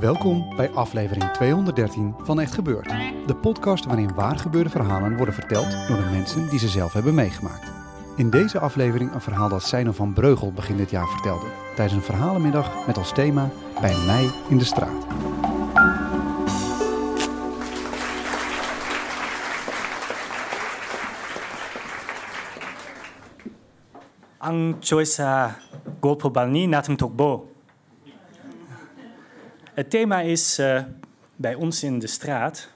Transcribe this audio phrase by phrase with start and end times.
[0.00, 2.88] Welkom bij aflevering 213 van Echt Gebeurd.
[3.26, 7.14] De podcast waarin waar gebeurde verhalen worden verteld door de mensen die ze zelf hebben
[7.14, 7.72] meegemaakt.
[8.16, 11.46] In deze aflevering een verhaal dat Seino van Breugel begin dit jaar vertelde.
[11.74, 13.50] Tijdens een verhalenmiddag met als thema
[13.80, 15.06] Bij mij in de straat.
[24.38, 25.56] Ang Choisa
[26.00, 27.49] Golpobalni Natum Tokbo.
[29.80, 30.82] Het thema is eh,
[31.36, 32.68] bij ons in de straat.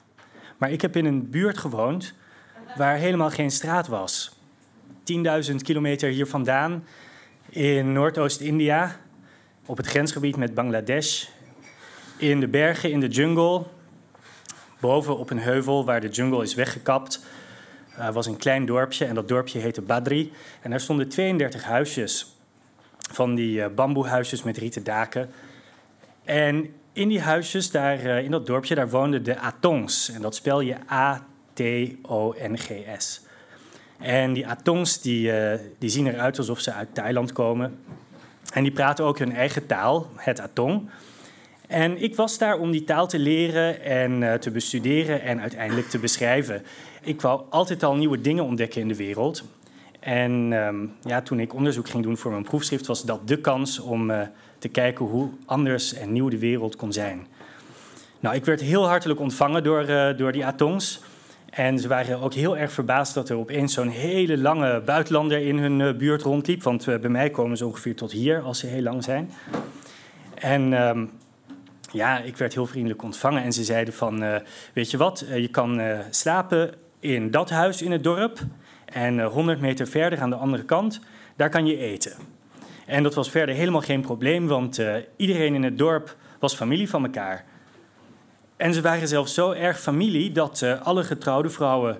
[0.56, 2.14] Maar ik heb in een buurt gewoond
[2.76, 4.36] waar helemaal geen straat was.
[5.50, 6.84] 10.000 kilometer hier vandaan
[7.48, 8.96] in Noordoost-India,
[9.66, 11.26] op het grensgebied met Bangladesh,
[12.16, 13.62] in de bergen, in de jungle,
[14.80, 17.20] boven op een heuvel waar de jungle is weggekapt,
[18.12, 20.32] was een klein dorpje en dat dorpje heette Badri.
[20.60, 22.36] En daar stonden 32 huisjes,
[23.10, 25.30] van die uh, bamboehuisjes met rieten daken.
[26.24, 30.10] En in die huisjes, daar, uh, in dat dorpje, daar woonden de Atongs.
[30.10, 32.02] En dat spel je A-T-O-N-G-S.
[33.98, 35.32] En die Atongs die,
[35.78, 37.78] die zien eruit alsof ze uit Thailand komen.
[38.52, 40.90] En die praten ook hun eigen taal, het Atong.
[41.66, 45.88] En ik was daar om die taal te leren en uh, te bestuderen en uiteindelijk
[45.88, 46.62] te beschrijven.
[47.02, 49.44] Ik wou altijd al nieuwe dingen ontdekken in de wereld.
[50.00, 53.78] En um, ja, toen ik onderzoek ging doen voor mijn proefschrift, was dat de kans
[53.78, 54.10] om
[54.64, 57.26] te kijken hoe anders en nieuw de wereld kon zijn.
[58.20, 61.00] Nou, ik werd heel hartelijk ontvangen door, uh, door die Atongs.
[61.50, 65.58] En ze waren ook heel erg verbaasd dat er opeens zo'n hele lange buitenlander in
[65.58, 66.62] hun buurt rondliep.
[66.62, 69.30] Want bij mij komen ze ongeveer tot hier als ze heel lang zijn.
[70.34, 71.10] En um,
[71.92, 74.40] ja, ik werd heel vriendelijk ontvangen en ze zeiden van,
[74.72, 75.80] weet je wat, je kan
[76.10, 78.38] slapen in dat huis in het dorp
[78.84, 81.00] en 100 meter verder aan de andere kant,
[81.36, 82.12] daar kan je eten.
[82.86, 84.82] En dat was verder helemaal geen probleem, want
[85.16, 87.44] iedereen in het dorp was familie van elkaar.
[88.56, 91.98] En ze waren zelfs zo erg familie dat alle getrouwde vrouwen,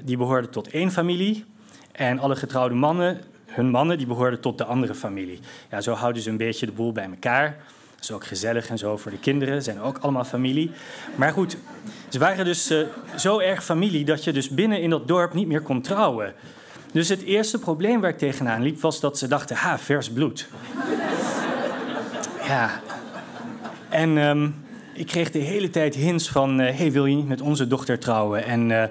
[0.00, 1.44] die behoorden tot één familie
[1.92, 5.38] en alle getrouwde mannen, hun mannen, die behoorden tot de andere familie.
[5.70, 7.56] Ja, zo houden ze een beetje de boel bij elkaar
[8.04, 9.62] is ook gezellig en zo voor de kinderen.
[9.62, 10.70] Zijn ook allemaal familie.
[11.16, 11.56] Maar goed,
[12.08, 15.46] ze waren dus uh, zo erg familie dat je dus binnen in dat dorp niet
[15.46, 16.34] meer kon trouwen.
[16.94, 20.48] Dus het eerste probleem waar ik tegenaan liep was dat ze dachten: ha, vers bloed.
[22.46, 22.80] ja.
[23.88, 24.54] En um,
[24.92, 27.98] ik kreeg de hele tijd hints van: uh, hey, wil je niet met onze dochter
[27.98, 28.44] trouwen?
[28.44, 28.84] En uh,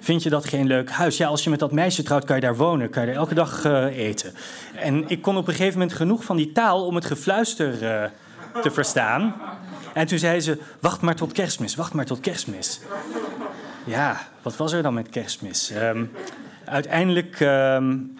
[0.00, 1.16] vind je dat geen leuk huis?
[1.16, 3.64] Ja, als je met dat meisje trouwt, kan je daar wonen, kan je elke dag
[3.94, 4.34] eten.
[4.74, 7.78] En ik kon op een gegeven moment genoeg van die taal om het gefluister
[8.62, 9.34] te verstaan.
[9.94, 12.80] En toen zei ze: Wacht maar tot kerstmis, wacht maar tot kerstmis.
[13.84, 15.70] Ja, wat was er dan met kerstmis?
[15.70, 16.10] Um,
[16.70, 18.16] uiteindelijk um,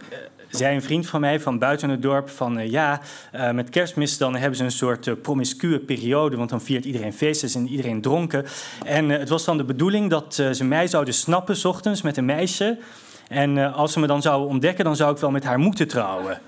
[0.51, 3.01] zei een vriend van mij van buiten het dorp: van uh, ja,
[3.35, 7.13] uh, met kerstmis dan hebben ze een soort uh, promiscue periode, want dan viert iedereen
[7.13, 8.45] feesten en iedereen dronken.
[8.85, 12.25] En het was dan de bedoeling dat ze mij zouden snappen, s ochtends met een
[12.25, 12.79] meisje.
[13.29, 16.41] En als ze me dan zouden ontdekken, dan zou ik wel met haar moeten trouwen.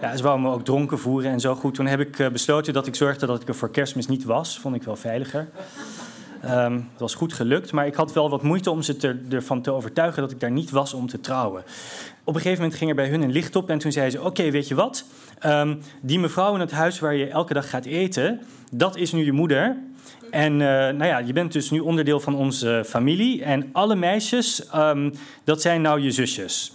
[0.00, 1.74] Ja, ze wouden me ook dronken voeren en zo goed.
[1.74, 4.58] Toen heb ik besloten dat ik zorgde dat ik er voor kerstmis niet was.
[4.58, 5.48] Vond ik wel veiliger.
[6.44, 9.70] Um, het was goed gelukt, maar ik had wel wat moeite om ze ervan te
[9.70, 11.62] overtuigen dat ik daar niet was om te trouwen.
[12.24, 14.22] Op een gegeven moment ging er bij hun een licht op en toen zei ze:
[14.22, 15.04] Oké, weet je wat?
[15.46, 18.40] Um, die mevrouw in het huis waar je elke dag gaat eten,
[18.70, 19.76] dat is nu je moeder.
[20.30, 23.42] En uh, nou ja, je bent dus nu onderdeel van onze familie.
[23.44, 25.12] En alle meisjes, um,
[25.44, 26.72] dat zijn nou je zusjes.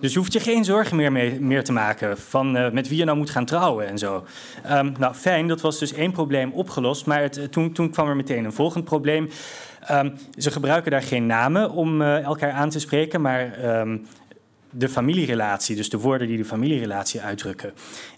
[0.00, 2.98] Dus je hoeft je geen zorgen meer, mee, meer te maken van uh, met wie
[2.98, 4.24] je nou moet gaan trouwen en zo.
[4.70, 7.06] Um, nou, fijn, dat was dus één probleem opgelost.
[7.06, 9.28] Maar het, toen, toen kwam er meteen een volgend probleem.
[9.90, 14.06] Um, ze gebruiken daar geen namen om uh, elkaar aan te spreken, maar um,
[14.70, 17.72] de familierelatie, dus de woorden die de familierelatie uitdrukken.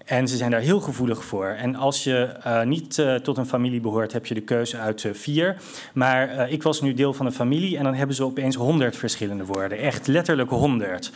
[0.05, 1.47] En ze zijn daar heel gevoelig voor.
[1.47, 5.57] En als je niet tot een familie behoort, heb je de keuze uit vier.
[5.95, 9.45] Maar ik was nu deel van een familie en dan hebben ze opeens honderd verschillende
[9.45, 9.79] woorden.
[9.79, 11.13] Echt letterlijk honderd.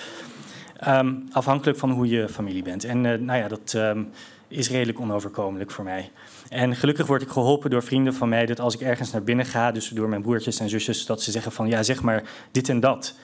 [0.79, 2.85] Ehm, afhankelijk van hoe je familie bent.
[2.85, 4.03] En eh, nou ja, dat ehm,
[4.49, 6.11] is redelijk onoverkomelijk voor mij.
[6.49, 9.47] En gelukkig word ik geholpen door vrienden van mij dat als ik ergens naar binnen
[9.47, 12.69] ga, dus door mijn broertjes en zusjes, dat ze zeggen van ja, zeg maar dit
[12.69, 13.15] en dat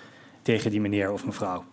[0.42, 1.64] tegen die meneer of mevrouw.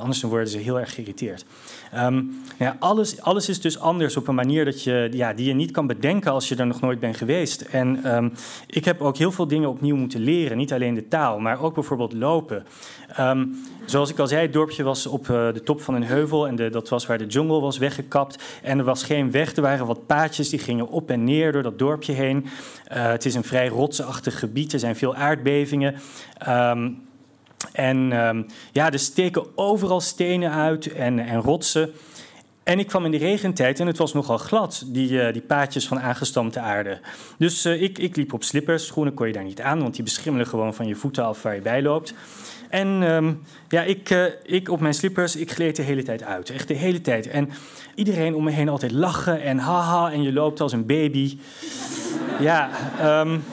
[0.00, 1.44] Anders dan worden ze heel erg geïrriteerd.
[1.92, 2.22] Ehm,
[2.58, 5.70] ja, alles, alles is dus anders op een manier dat je, ja, die je niet
[5.70, 7.60] kan bedenken als je er nog nooit bent geweest.
[7.60, 8.28] En ehm,
[8.66, 10.56] ik heb ook heel veel dingen opnieuw moeten leren.
[10.56, 12.66] Niet alleen de taal, maar ook bijvoorbeeld lopen.
[13.08, 13.46] Ehm,
[13.84, 16.46] zoals ik al zei, het dorpje was op uh, de top van een heuvel.
[16.46, 18.42] En de, dat was waar de jungle was weggekapt.
[18.62, 19.56] En er was geen weg.
[19.56, 22.44] Er waren wat paadjes die gingen op en neer door dat dorpje heen.
[22.44, 24.72] Uh, het is een vrij rotsachtig gebied.
[24.72, 25.94] Er zijn veel aardbevingen.
[26.48, 27.04] Um,
[27.76, 31.90] en um, ja, er steken overal stenen uit en, en rotsen.
[32.62, 35.86] En ik kwam in de regentijd en het was nogal glad, die, uh, die paadjes
[35.86, 37.00] van aangestampte aarde.
[37.38, 40.04] Dus uh, ik, ik liep op slippers, schoenen kon je daar niet aan, want die
[40.04, 42.14] beschimmelen gewoon van je voeten af waar je bij loopt.
[42.68, 46.50] En um, ja, ik, uh, ik op mijn slippers, ik gleed de hele tijd uit.
[46.50, 47.28] Echt de hele tijd.
[47.28, 47.50] En
[47.94, 51.38] iedereen om me heen altijd lachen en haha en je loopt als een baby.
[52.40, 52.70] Ja,
[53.20, 53.44] um,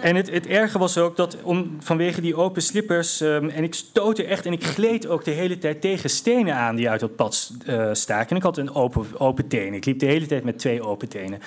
[0.00, 3.20] en het, het erge was ook dat om, vanwege die open slippers.
[3.20, 6.76] Um, en ik stootte echt en ik gleed ook de hele tijd tegen stenen aan
[6.76, 8.30] die uit het pad uh, staken.
[8.30, 9.74] En ik had een open, open teen.
[9.74, 11.40] Ik liep de hele tijd met twee open tenen.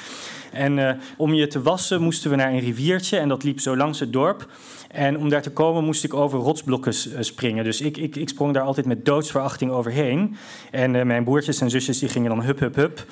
[0.51, 3.77] En uh, om je te wassen moesten we naar een riviertje en dat liep zo
[3.77, 4.47] langs het dorp.
[4.87, 7.63] En om daar te komen moest ik over rotsblokken springen.
[7.63, 10.35] Dus ik, ik, ik sprong daar altijd met doodsverachting overheen.
[10.71, 13.05] En mijn broertjes en zusjes die gingen dan hup, hup, hup.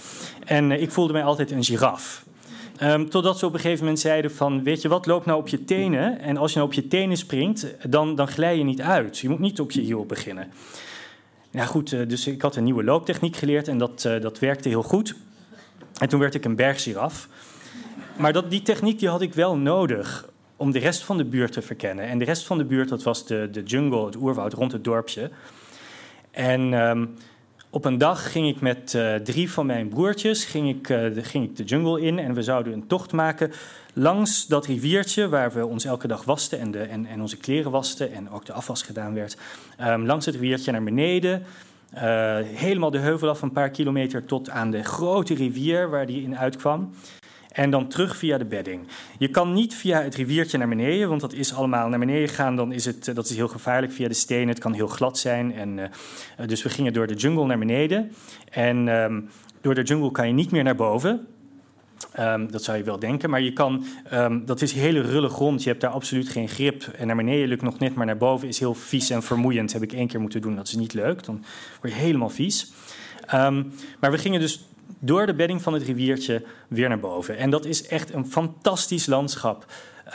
[0.46, 2.24] En ik voelde mij altijd een giraf.
[2.84, 5.48] Um, totdat ze op een gegeven moment zeiden van, weet je wat, loop nou op
[5.48, 6.20] je tenen.
[6.20, 9.18] En als je nou op je tenen springt, dan, dan glij je niet uit.
[9.18, 10.52] Je moet niet op je hiel beginnen.
[11.52, 14.70] Ja goed, uh, dus ik had een nieuwe looptechniek geleerd en dat, uh, dat werkte
[14.70, 15.16] heel goed.
[15.98, 17.28] En toen werd ik een berggiraf.
[18.18, 21.52] Maar dat, die techniek die had ik wel nodig om de rest van de buurt
[21.52, 22.06] te verkennen.
[22.06, 24.84] En de rest van de buurt, dat was de, de jungle, het oerwoud rond het
[24.84, 25.30] dorpje.
[26.31, 26.74] En...
[26.74, 27.16] Um,
[27.69, 31.24] op een dag ging ik met uh, drie van mijn broertjes ging ik, uh, de,
[31.24, 33.51] ging ik de jungle in en we zouden een tocht maken
[33.94, 37.71] langs dat riviertje waar we ons elke dag wasten en, de, en, en onze kleren
[37.71, 39.38] wasten en ook de afwas gedaan werd.
[39.81, 41.44] Um, langs het riviertje naar beneden,
[41.94, 42.01] uh,
[42.44, 46.38] helemaal de heuvel af een paar kilometer tot aan de grote rivier waar die in
[46.38, 46.94] uitkwam.
[47.60, 48.88] En dan terug via de bedding.
[49.18, 52.56] Je kan niet via het riviertje naar beneden, want dat is allemaal naar beneden gaan.
[52.56, 54.48] Dan is het, dat is heel gevaarlijk via de stenen.
[54.48, 55.54] Het kan heel glad zijn.
[55.54, 55.88] En, uh,
[56.48, 58.12] dus we gingen door de jungle naar beneden.
[58.52, 59.30] En um,
[59.62, 61.28] door de jungle kan je niet meer naar boven.
[62.20, 65.64] Um, dat zou je wel denken, maar je kan, um, dat is hele rulle grond.
[65.64, 66.84] Je hebt daar absoluut geen grip.
[66.84, 69.74] En naar beneden lukt nog net, maar naar boven is heel vies en vermoeiend.
[69.74, 71.24] Heb ik één keer moeten doen, dat is niet leuk.
[71.24, 71.44] Dan
[71.82, 72.72] word je helemaal vies.
[74.00, 74.69] Maar we gingen dus
[75.00, 77.38] door de bedding van het riviertje weer naar boven.
[77.38, 79.66] En dat is echt een fantastisch landschap.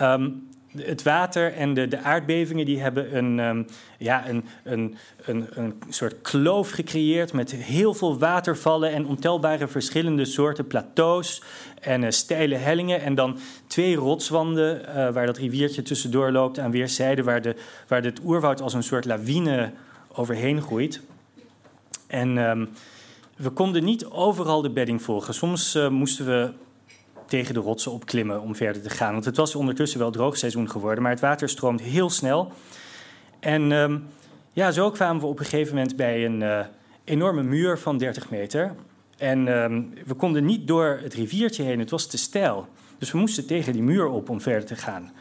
[0.03, 3.67] Um, het water en de, de, aardbevingen die hebben een, um,
[3.99, 10.25] ja, een, een, een, een soort kloof gecreëerd met heel veel watervallen en ontelbare verschillende
[10.25, 11.43] soorten plateaus
[11.81, 13.01] en uh, steile hellingen.
[13.01, 17.57] En dan twee rotswanden uh, waar dat riviertje tussendoor loopt aan weerszijden, waar, de,
[17.89, 19.73] waar het oerwoud als een soort lawine
[20.13, 21.01] overheen groeit.
[22.07, 22.69] En um,
[23.37, 25.35] we konden niet overal de bedding volgen.
[25.35, 26.53] Soms uh, moesten we
[27.27, 29.13] tegen de rotsen opklimmen om verder te gaan.
[29.13, 32.53] Want het was ondertussen wel droogseizoen geworden, maar het water stroomt heel snel.
[33.41, 34.07] En um,
[34.53, 36.61] ja, zo kwamen we op een gegeven moment bij een uh,
[37.05, 38.75] enorme muur van 30 meter.
[39.17, 42.69] En um, we konden niet door het riviertje heen, het was te steil.
[42.99, 45.13] Dus we moesten tegen die muur op om verder te gaan.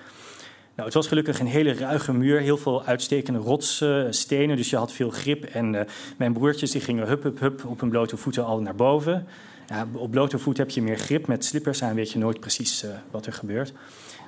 [0.76, 4.92] Nou, het was gelukkig een hele ruige muur, heel veel uitstekende rotsstenen, dus je had
[4.92, 5.44] veel grip.
[5.44, 5.82] En uh,
[6.18, 9.28] mijn broertjes die gingen hup, hup, hup op hun blote voeten al naar boven.
[9.68, 12.84] Ja, op blote voet heb je meer grip, met slippers aan weet je nooit precies
[12.84, 13.74] uh, wat er gebeurt.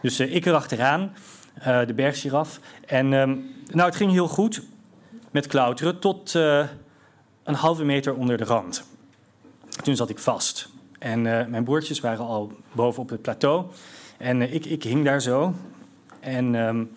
[0.01, 1.13] Dus uh, ik erachteraan,
[1.63, 2.59] de berggiraf.
[2.85, 4.61] En um, nou, het ging heel goed
[5.31, 6.33] met klauteren tot
[7.43, 8.83] een halve meter onder de rand.
[9.83, 10.69] Toen zat ik vast.
[10.99, 13.65] En mijn broertjes waren al boven op het plateau.
[14.17, 15.53] En ik, ik hing daar zo,
[16.25, 16.91] en um,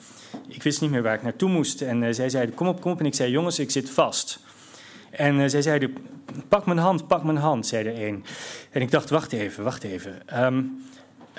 [0.49, 1.83] ik wist niet meer waar ik naartoe moest.
[1.83, 3.01] En uh, zij zeiden, kom op, kom op.
[3.01, 4.41] En ik zei, jongens, ik zit vast.
[5.11, 5.97] En uh, zij zeiden,
[6.49, 8.25] pak mijn hand, pak mijn hand, zei er een.
[8.71, 10.45] En ik dacht, wacht even, wacht even.
[10.45, 10.85] Um,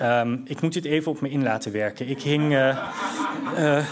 [0.02, 2.10] um, ik moet dit even op me in laten werken.
[2.10, 3.86] Ik hing uh,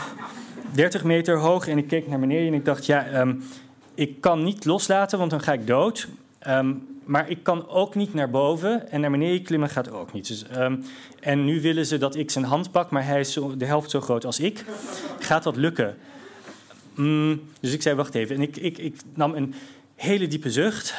[0.72, 3.26] 30 meter hoog en ik keek naar beneden en ik dacht, ja,
[3.96, 6.08] ik kan niet loslaten, want dan ga ik dood.
[7.08, 10.28] Maar ik kan ook niet naar boven en naar beneden klimmen gaat ook niet.
[10.28, 10.84] Dus, um,
[11.20, 13.90] en nu willen ze dat ik zijn hand pak, maar hij is zo, de helft
[13.90, 14.66] zo groot als ik.
[15.20, 15.98] Gaat dat lukken?
[16.96, 18.36] Mm, dus ik zei, wacht even.
[18.36, 19.54] En ik, ik, ik nam een
[19.96, 20.96] hele diepe zucht.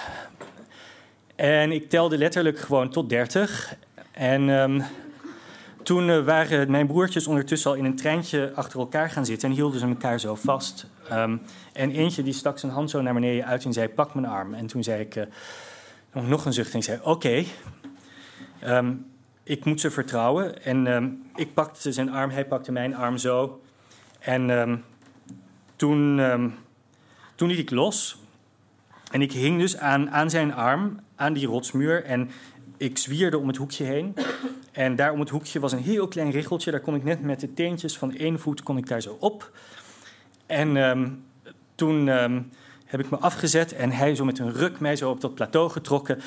[1.36, 3.74] En ik telde letterlijk gewoon tot 30.
[4.12, 4.82] En um,
[5.82, 9.54] toen eh, waren mijn broertjes ondertussen al in een treintje achter elkaar gaan zitten en
[9.54, 10.86] hielden ze elkaar zo vast.
[11.08, 11.36] Ehm,
[11.72, 14.54] en eentje die stak zijn hand zo naar beneden uit en zei: Pak mijn arm.
[14.54, 15.26] En toen zei ik
[16.26, 17.44] nog een zucht en zei: Oké.
[18.60, 18.94] Ehm,
[19.42, 20.64] ik moet ze vertrouwen.
[20.64, 23.62] En ehm, ik pakte zijn arm, hij pakte mijn arm zo.
[24.18, 24.84] En
[25.76, 26.20] toen,
[27.34, 28.18] toen liet ik los.
[29.10, 32.04] En ik hing dus aan, aan zijn arm, aan die rotsmuur.
[32.04, 32.30] En
[32.76, 34.14] ik zwierde om het hoekje heen.
[34.72, 36.70] En daar om het hoekje was een heel klein richeltje.
[36.70, 39.50] Daar kon ik net met de teentjes van één voet kon ik daar zo op.
[40.46, 41.08] En ehm,
[41.74, 42.40] toen ehm,
[42.88, 45.70] heb ik me afgezet en hij zo met een ruk mij zo op dat plateau
[45.70, 46.20] getrokken.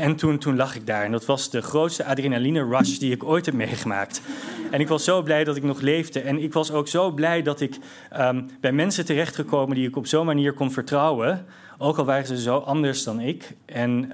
[0.00, 1.04] En toen, toen lag ik daar.
[1.04, 4.20] En dat was de grootste adrenaline rush die ik ooit heb meegemaakt.
[4.70, 6.20] En ik was zo blij dat ik nog leefde.
[6.20, 7.78] En ik was ook zo blij dat ik
[8.18, 11.46] um, bij mensen terechtgekomen die ik op zo'n manier kon vertrouwen.
[11.78, 13.54] Ook al waren ze zo anders dan ik.
[13.64, 14.12] En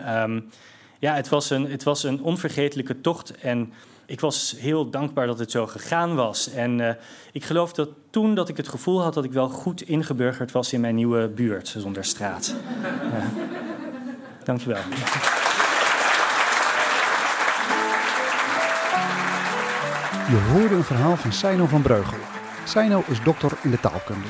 [0.99, 3.35] ja, het was, een, het was een onvergetelijke tocht.
[3.35, 3.73] En
[4.07, 6.51] ik was heel dankbaar dat het zo gegaan was.
[6.51, 6.91] En uh,
[7.33, 10.73] ik geloof dat toen dat ik het gevoel had dat ik wel goed ingeburgerd was
[10.73, 12.55] in mijn nieuwe buurt, zonder straat.
[12.83, 13.25] Uh,
[14.45, 14.83] dankjewel.
[20.29, 22.19] Je hoorde een verhaal van Seino van Breugel.
[22.65, 24.29] Seino is dokter in de taalkunde.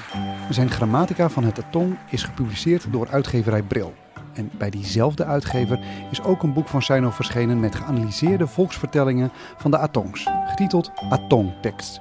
[0.50, 3.94] Zijn grammatica van het Atong is gepubliceerd door uitgeverij Bril.
[4.34, 5.78] En bij diezelfde uitgever
[6.10, 12.00] is ook een boek van Seino verschenen met geanalyseerde volksvertellingen van de Atongs, getiteld Atongtekst.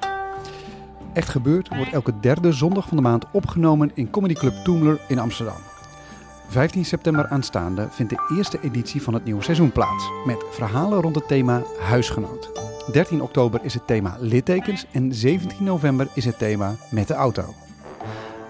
[1.14, 5.20] Echt gebeurd wordt elke derde zondag van de maand opgenomen in Comedy Club Toemler in
[5.20, 5.62] Amsterdam.
[6.48, 11.16] 15 september aanstaande vindt de eerste editie van het nieuwe seizoen plaats, met verhalen rond
[11.16, 12.52] het thema huisgenoot.
[12.92, 17.54] 13 oktober is het thema littekens en 17 november is het thema met de auto.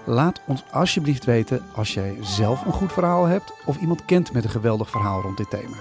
[0.06, 4.44] Laat ons alsjeblieft weten als jij zelf een goed verhaal hebt of iemand kent met
[4.44, 5.76] een geweldig verhaal rond dit thema.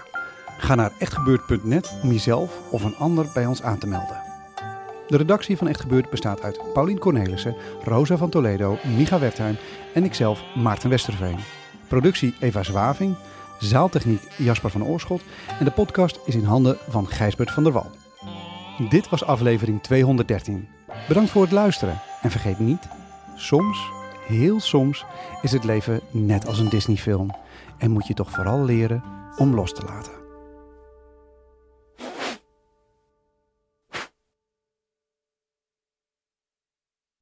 [0.58, 4.22] Ga naar echtgebeurd.net om jezelf of een ander bij ons aan te melden.
[5.08, 9.58] De redactie van Echt Gebeurd bestaat uit Paulien Cornelissen, Rosa van Toledo, Micha Wertheim
[9.94, 11.38] en ikzelf, Maarten Westerveen.
[11.88, 13.16] Productie Eva Zwaving,
[13.60, 15.22] zaaltechniek Jasper van Oorschot
[15.60, 17.92] en de podcast is in handen van Gijsbert van der Wal.
[18.90, 20.68] Dit was aflevering 213.
[21.08, 22.88] Bedankt voor het luisteren en vergeet niet,
[23.36, 23.92] soms
[24.28, 25.06] Heel soms
[25.42, 27.36] is het leven net als een Disney-film
[27.78, 29.04] en moet je toch vooral leren
[29.38, 30.23] om los te laten.